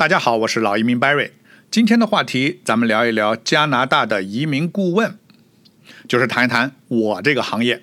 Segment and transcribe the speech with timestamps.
[0.00, 1.32] 大家好，我是老移民 Barry。
[1.70, 5.18] 今天的话题，咱们聊一聊加拿大的移民顾问，
[6.08, 7.82] 就是谈一谈我这个行业。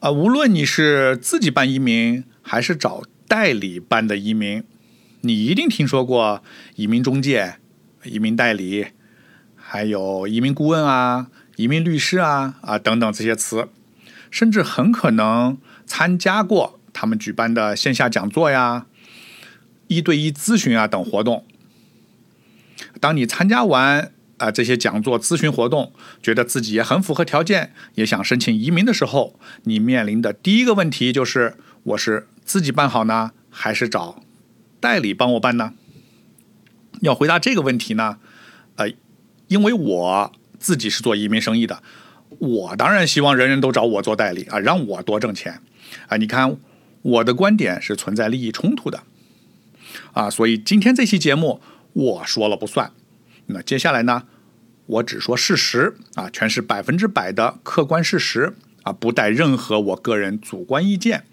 [0.00, 4.62] 啊，无论你是自己办移民，还是找代理办的移民，
[5.22, 6.44] 你一定听说过
[6.74, 7.54] 移民中介、
[8.04, 8.88] 移民代理，
[9.56, 13.70] 还有移民顾问啊、移民律师啊啊等等这些词，
[14.30, 15.56] 甚至很可能
[15.86, 18.84] 参加过他们举办的线下讲座呀。
[19.88, 21.44] 一对一咨询啊等活动，
[23.00, 25.92] 当你参加完啊这些讲座咨询活动，
[26.22, 34.22] 觉得自己也很符合条件，也想申请移民的时候，你面临的第一个问题就是：我是自己办好呢，还是找
[34.78, 35.72] 代理帮我办呢？
[37.00, 38.18] 要回答这个问题呢，
[38.76, 38.90] 呃，
[39.48, 41.82] 因为我自己是做移民生意的，
[42.38, 45.60] 我当然希望人人都找我做代理啊，让我多挣钱
[46.08, 46.16] 啊。
[46.16, 46.56] 你看，
[47.02, 49.02] 我的观点是存在利益冲突的。
[50.12, 51.60] 啊，所以今天这期节目
[51.92, 52.92] 我说了不算。
[53.46, 54.24] 那接下来呢，
[54.86, 61.24] 我只说事实啊，全是百分之百的客观事实啊，不带任何我个人主观意见。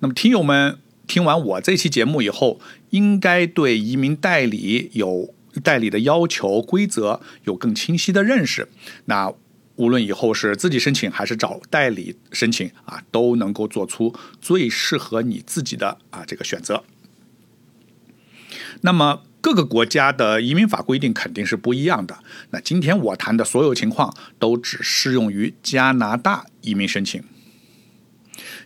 [0.00, 8.68] 那么听友们听完我这期节目以后，应该对移民代理有代理的要求规则有更清晰的认识。
[9.06, 9.32] 那
[9.76, 16.82] 无论以后是自己申请还是找代理申请啊，都能够做出最适合你自己的啊这个选择。
[18.82, 22.18] 那么各个国家的移民法规定肯定是不一样的。
[22.50, 27.22] 那今天我谈的所有情况都只适用于加拿大移民申请。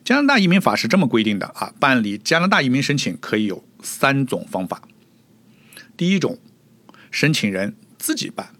[0.02, 4.82] 加拿大移民法是这么规定的啊，办理加拿大移民申请可以有三种方法。
[5.96, 6.38] 第一种，
[7.10, 8.54] 申请人自己办，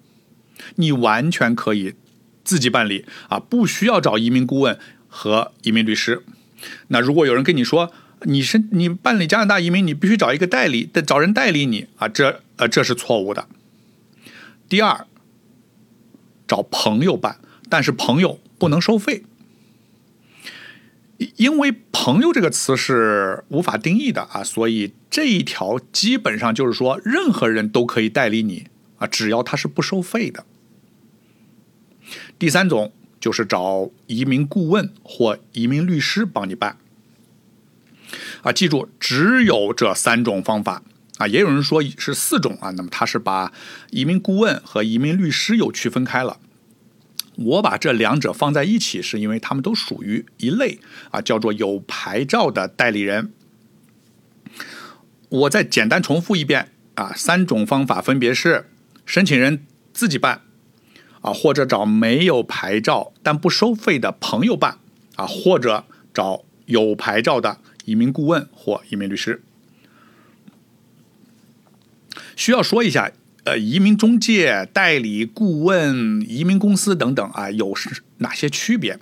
[0.77, 1.95] 你完全可以
[2.45, 4.79] 自己办理啊，不需要找移民顾问
[5.09, 6.23] 和移民律师。
[6.89, 7.91] 那如果有人跟你说，
[8.25, 13.49] 你是你办理加拿大移民，你必须找一个代理，得找人代理你啊，这呃这是错误的。
[14.69, 15.07] 第二，
[16.47, 19.25] 找朋友办，但是朋友不能收费，
[21.37, 28.67] 因为朋友这个词是无法定义的啊，所以这一条基本上就是说任何人都可以代理你
[28.99, 30.45] 啊，只要他是不收费的。
[32.39, 36.77] 第三种就是找移民顾问或移民律师帮你办。
[38.43, 40.83] 啊，记住，只有这三种方法
[41.19, 42.71] 啊，也有人说是四种啊。
[42.71, 43.53] 那么他是把
[43.91, 46.39] 移民顾问和移民律师又区分开了。
[47.37, 50.79] 我把这两者放在一起，是因为他们都属于一类
[51.11, 53.33] 啊，叫做有牌照的代理人。
[55.29, 58.69] 我再简单重复一遍啊，三种方法分别是：
[59.07, 59.65] 申请人
[59.95, 60.43] 自己办
[61.21, 64.79] 啊，或者找没有牌照但不收费的朋友办
[65.17, 67.59] 啊，或者找有牌照的。
[67.85, 69.43] 移民顾问或移民律师
[72.37, 73.11] 需要说一下，
[73.45, 77.75] 呃，移民中介、代理顾问、移民公司等等啊，有
[78.19, 78.99] 哪些区别？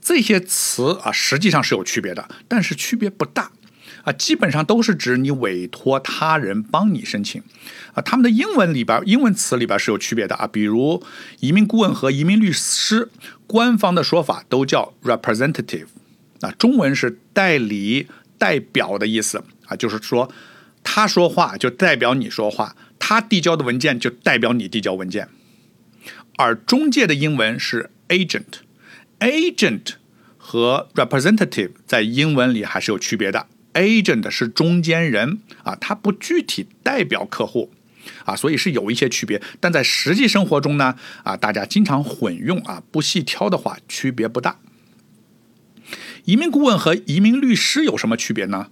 [0.00, 3.52] 这些词啊，实际上是有区别的，但是区别不大
[4.02, 7.40] 啊，基本上都是指你委托他人帮你申请
[7.94, 8.02] 啊。
[8.02, 11.02] 他们的英文里边，英文词里边是有区别的啊，比如
[11.38, 13.10] 移民顾问和移民律师，
[13.46, 15.86] 官方的说法都叫 representative。
[16.42, 20.30] 啊，中文是代理、代表的意思啊，就是说
[20.84, 25.28] 他说话就代表你说话，他递交的文件就代表你递交文件。
[26.36, 29.94] 而中介的英文是 agent，agent
[30.36, 33.46] 和 representative 在英文里还是有区别的。
[33.74, 37.72] agent 是中间人啊，他不具体代表客户
[38.24, 39.40] 啊，所以是有一些区别。
[39.60, 44.58] 但在实际生活中呢，啊，大家经常混用啊，不细挑的话，区别不大。
[46.24, 48.68] 移民顾问和移民律师有什么区别呢？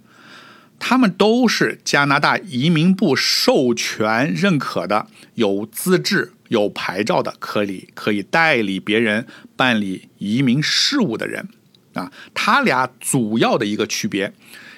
[0.79, 11.49] 他们都是加拿大移民部授权认可的、有资质、有牌照的，可以可以代理别人办理移民事务的人。
[11.93, 14.33] 啊，他俩主要的一个区别：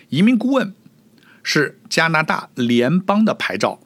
[0.09, 0.73] 移民顾问
[1.41, 3.79] 是加拿大联邦的牌照，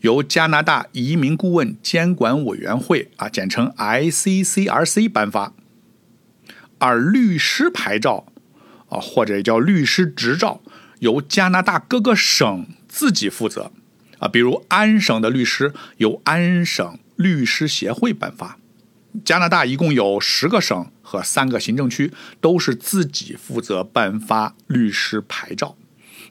[0.00, 5.54] 由加拿大移民顾问监管委员会啊，简称 ICCRC 颁发。
[6.80, 8.26] 而律师牌照，
[8.88, 10.60] 啊，或者叫律师执照，
[10.98, 13.70] 由加拿大各个省自己负责，
[14.18, 18.56] 啊，比如安省的律师由安省律师协会颁发。
[19.24, 25.76] 加拿大一共有十个省和三个行政区，都是自己负责颁发律师牌照。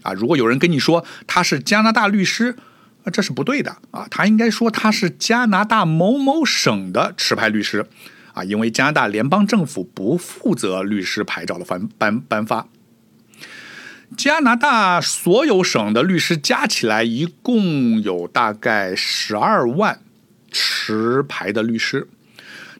[0.01, 2.55] 啊，如果有人跟你说他是加拿大律师，
[3.03, 7.85] 啊，这是不对的，啊，他应该说他是加拿大某某省的持牌律师。
[8.33, 12.67] 啊，因为加拿大联邦政府不负责律师牌照的颁颁颁发。
[14.17, 20.01] 加拿大所有省的律师加起来一共有大概十二万
[20.51, 22.07] 持牌的律师。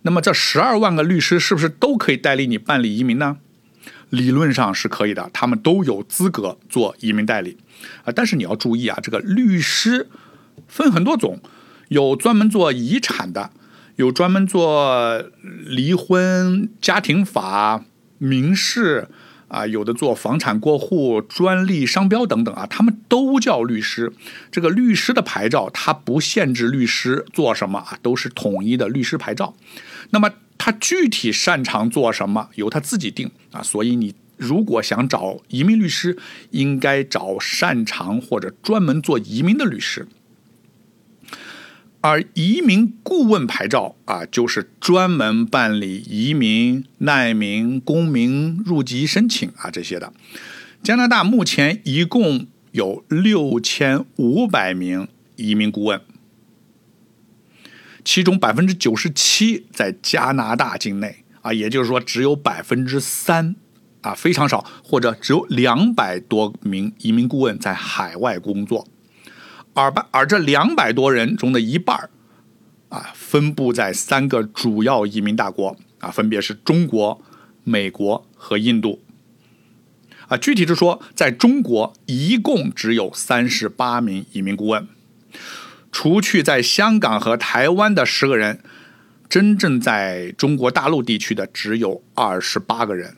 [0.02, 3.38] 那么这十二万个律师是不是都可以代理你办理移民呢？
[4.10, 7.58] 理论上是可以的，他们都有资格做移民代理
[8.04, 8.12] 啊。
[8.12, 10.10] 但是你要注意啊，这个律师
[10.68, 11.40] 分很多种，
[11.90, 13.52] 有专门做遗产的，
[14.00, 17.84] 有专门做离婚、家庭法、
[18.18, 19.10] 民事。
[19.50, 24.14] 啊，有的做房产过户、专利、商标等等啊，他们都叫律师。
[24.52, 29.56] 这个律师的牌照，它不限制律师做什么啊，都是统一的律师牌照。
[30.12, 30.30] 那么
[30.60, 33.64] 他具体擅长做什么，由他自己定啊。
[33.64, 36.16] 所以你如果想找移民律师，
[36.52, 40.08] 应该找擅长或者专门做移民的律师。
[42.02, 50.14] 而移民顾问牌照啊，就是专门办理移民、难民、公民入籍申请啊这些的。
[50.82, 56.00] 加拿大目前一共有六千五百名移民顾问，
[58.06, 63.58] 其中百分之九十七在加拿大境内啊，也就是说只有百分之三
[64.00, 68.88] 啊非常少，或者只有两百多名移民顾问在海外工作。
[69.74, 72.10] 而而这两百多人中的一半儿
[72.90, 77.22] 啊，分布在三个主要移民大国啊，分别是中国、
[77.64, 79.02] 美国和印度。
[80.28, 84.88] 啊，具体的说，在中国一共只有三十八名移民顾问，
[85.92, 88.62] 除去在香港和台湾的十个人，
[89.28, 93.16] 真正在中国大陆地区的只有二十八个人。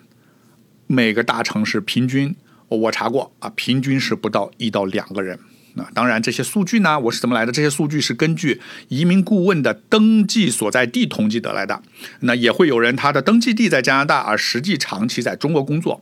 [0.88, 2.36] 每个大城市平均，
[2.68, 5.40] 我查过啊，平均是不到一到两个人。
[5.76, 7.52] 那当然，这些数据呢，我是怎么来的？
[7.52, 8.60] 这些数据是根据
[8.90, 11.82] 移民顾问的登记所在地统计得来的。
[12.20, 16.02] 那也会有人他的登记地在加拿大，而实际长期在中国工作。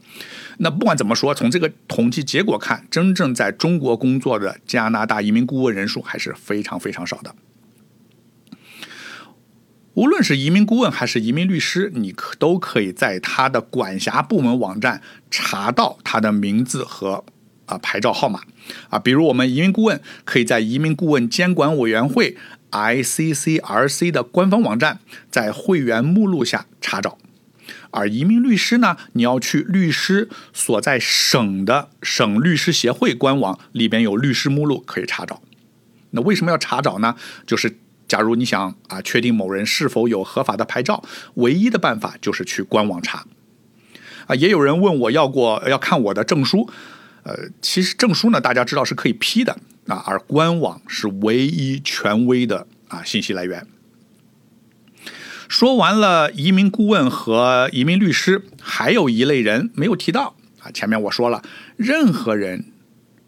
[0.58, 7.36] 那不管怎么说，从这个统计结果看，真正在中国工作的加拿大移民顾问人数还是非常非常少的。
[9.94, 17.24] 无论是移民顾问还是移民律师，你可都可以在他的管辖部门网站查到他的名字和。
[17.70, 18.42] 啊，牌照号码
[18.90, 22.36] 啊，比如我们移民顾问可以在移民顾问监管委员会
[22.72, 25.00] （ICCRC） 的官方网站，
[25.30, 27.18] 在会员目录下查找；
[27.92, 35.44] 而移民律师呢，你要去律师所在省的省律师协会官网里边有律师目录可以查找。
[36.12, 37.16] 那为什么要查找呢？
[37.46, 37.78] 就是
[38.08, 41.04] 假如你想啊确定某人是否有合法的牌照，
[41.36, 43.26] 唯一的办法就是去官网查。
[44.26, 46.68] 啊，也有人问我要过要看我的证书。
[47.30, 53.68] 呃，其实证书呢，大家知道是可以批的啊，而官网是唯一权威的啊信息来源。
[55.48, 60.72] 说完了移民顾问和移民律师，还有一类人没有提到啊。
[60.72, 61.44] 前面我说了，
[61.76, 62.66] 任何人，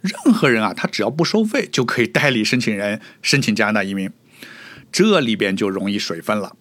[0.02, 4.10] 任何人啊，他只要不收费就可以代理申请人申请加拿大移民，
[4.92, 6.56] 这里边就容易水分了。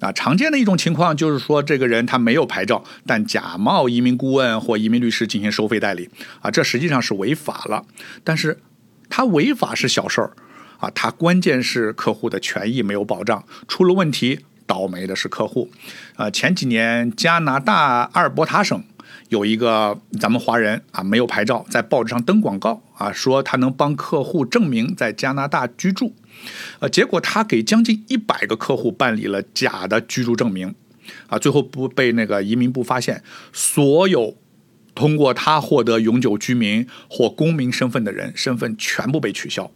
[0.00, 6.10] 啊，常见的一种情况就是说，这个人他没有牌照，但假冒移民顾问或移民律师进行收费代理，
[6.40, 7.84] 啊，这实际上是违法了。
[8.22, 8.58] 但是，
[9.08, 10.32] 他违法是小事儿，
[10.78, 15.70] 啊，他关键是客户的权益没有保障，出了问题，倒霉的是客户。
[16.16, 18.84] 啊，前几年加拿大阿尔伯塔省
[19.28, 26.14] 有一个咱们华人啊，没有牌照，在报纸上登广告，啊，说他能帮客户证明在加拿大居住。
[26.78, 30.74] 呃，结果他给将近一百个客户办理了假的居住证明，
[31.28, 34.36] 啊，最后不被那个移民部发现，所有
[34.94, 39.70] 通过他获得永久居民或公民身份的人身份全部被取消，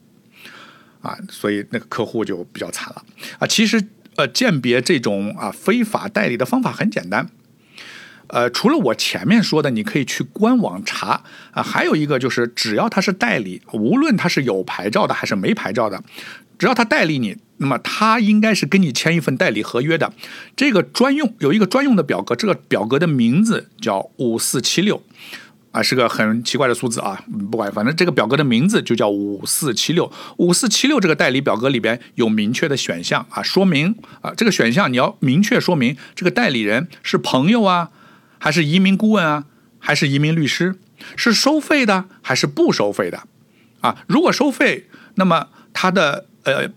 [1.00, 3.04] 啊，所以那个客户就比较惨了，
[3.38, 3.82] 啊，其实
[4.16, 7.28] 呃鉴别这种啊非法代理的方法很简单。
[8.32, 16.02] 呃，除了我前面说的，你可以去官网查啊，还有一个就是，只要他是代理，无论他是有牌照的还是没牌照的，
[16.56, 20.12] 只要他代理你，那么他应该是跟你签一份代理合约的。
[20.54, 25.02] 这个专用有一个专用的表格，这个表格的名字叫五四七六，
[25.72, 30.10] 啊，是个很奇怪的数字啊，不管，反正这个表格的名字就叫五四七六。
[30.36, 37.90] 五四七六这个代理表格里边有明确的选项啊，说明啊，这个选项你要明确说明这个代理人是朋友啊。
[38.40, 39.44] 还是移民顾问啊，
[39.78, 40.74] 还是移民律师，
[41.14, 43.22] 是收费的还是不收费的？
[43.80, 46.70] 啊，如果收费，那么他的呃，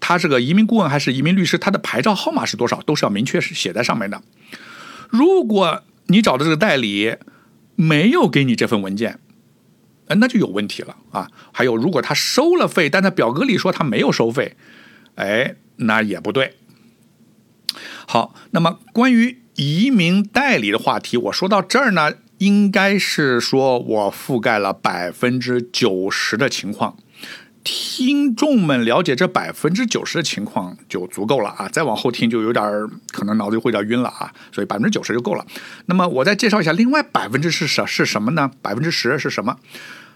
[0.00, 4.22] 他这个移民顾问还是移民律师，他的牌照号码是多少，都是要明确是写在上面的。
[5.10, 7.16] 如果你找的这个代理
[7.76, 9.20] 没有给你这份文件，
[10.06, 11.30] 呃，那就有问题了啊。
[11.52, 14.56] 还有，如果他收了费，但在表格里说他没有收费，
[15.16, 16.56] 哎，那也不对。
[18.06, 19.38] 好，那么关于。
[19.60, 26.96] 移民代理的话题，我说到这儿呢，应该是说我覆盖了百分之九十的情况。
[27.62, 32.64] 听众们了解这百分之九十的情况就足够了啊，再往后听就有点
[33.12, 35.46] 可能脑子会有点晕了啊，所以百分之九十就够了。
[35.84, 38.50] 那么我再介绍一下，另外百分之是什是什么呢？
[38.62, 39.58] 百分之十是什么？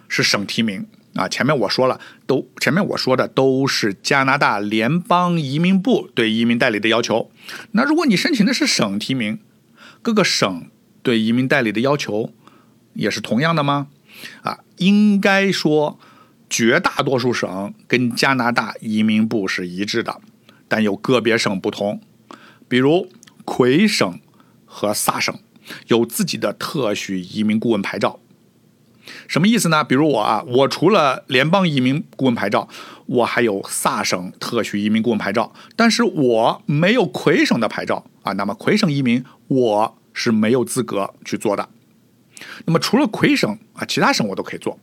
[0.08, 1.28] 是省提名啊。
[1.28, 7.30] 前面我说了，都前面我说的都是加拿大联邦移民部对移民代理的要求。
[7.72, 9.38] 那如果你申请的是省提名，
[10.02, 10.68] 各个省
[11.02, 12.32] 对移民代理的要求
[12.94, 13.88] 也是同样的吗？
[14.42, 15.98] 啊，应该说。
[16.50, 20.20] 绝大多数省跟加拿大移民部是一致的，
[20.68, 22.00] 但有个别省不同，
[22.68, 23.08] 比如
[23.44, 24.20] 魁省
[24.64, 25.36] 和萨省
[25.88, 28.20] 有自己的特许移民顾问牌照。
[29.28, 29.84] 什么意思呢？
[29.84, 32.68] 比如我啊，我除了联邦移民顾问牌照，
[33.06, 38.32] 我还有萨省特许移民顾问牌照，但是我没有魁省的牌照啊。
[38.32, 41.68] 那么魁省移民我是没有资格去做的。
[42.64, 44.78] 那么除了魁省啊，其他省我都可以做。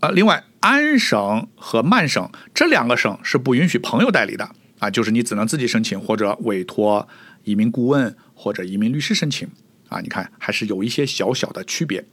[0.00, 4.48] 呃，另外，安省和曼省这两个省是不允许朋友代理的
[4.78, 7.08] 啊，就是你只能自己申请或者委托
[7.44, 9.48] 移民顾问或者移民律师申请
[9.88, 10.00] 啊。
[10.00, 12.04] 你看，还是有一些小小的区别。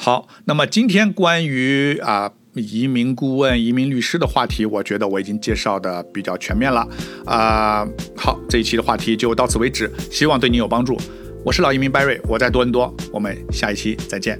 [0.00, 6.86] 好，那么今天关于啊移民顾问、移民律师的话题，我觉得我已经介绍的比较全面了
[7.26, 7.86] 啊。
[8.16, 10.96] 好，这一期的话题就到此为止，希望对你有帮助。
[11.44, 14.38] 我是老移民 Barry，我在多伦多，我们下一期再见。